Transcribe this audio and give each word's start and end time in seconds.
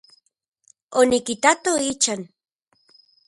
Onikitato 1.01 1.71
ichan. 1.89 2.21